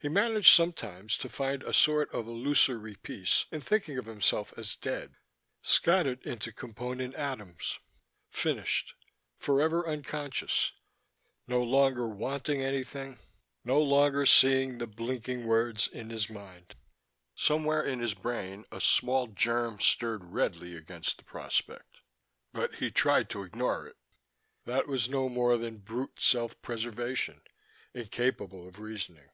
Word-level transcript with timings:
He 0.00 0.08
managed 0.08 0.54
sometimes 0.54 1.16
to 1.16 1.28
find 1.28 1.64
a 1.64 1.72
sort 1.72 2.14
of 2.14 2.28
illusory 2.28 2.94
peace 2.94 3.46
in 3.50 3.60
thinking 3.62 3.98
of 3.98 4.06
himself 4.06 4.54
as 4.56 4.76
dead, 4.76 5.16
scattered 5.60 6.22
into 6.24 6.52
component 6.52 7.16
atoms, 7.16 7.80
finished, 8.30 8.94
forever 9.40 9.88
unconscious, 9.88 10.70
no 11.48 11.60
longer 11.60 12.06
wanting 12.06 12.62
anything, 12.62 13.18
no 13.64 13.82
longer 13.82 14.24
seeing 14.24 14.78
the 14.78 14.86
blinking 14.86 15.44
words 15.48 15.88
in 15.88 16.10
his 16.10 16.30
mind. 16.30 16.76
Somewhere 17.34 17.82
in 17.82 17.98
his 17.98 18.14
brain 18.14 18.66
a 18.70 18.80
small 18.80 19.26
germ 19.26 19.80
stirred 19.80 20.26
redly 20.26 20.76
against 20.76 21.18
the 21.18 21.24
prospect, 21.24 22.02
but 22.52 22.76
he 22.76 22.92
tried 22.92 23.28
to 23.30 23.42
ignore 23.42 23.88
it: 23.88 23.96
that 24.64 24.86
was 24.86 25.08
no 25.08 25.28
more 25.28 25.58
than 25.58 25.78
brute 25.78 26.20
self 26.20 26.62
preservation, 26.62 27.40
incapable 27.92 28.68
of 28.68 28.78
reasoning. 28.78 29.30